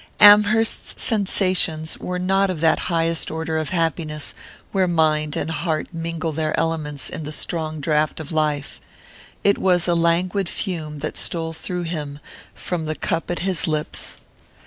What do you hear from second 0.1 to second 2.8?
Amherst's sensations were not of that